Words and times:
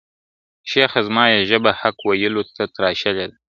شیخه 0.69 0.99
زما 1.07 1.23
یې 1.31 1.47
ژبه 1.49 1.71
حق 1.81 1.97
ویلو 2.07 2.41
ته 2.55 2.63
تراشلې 2.75 3.25
ده!. 3.31 3.35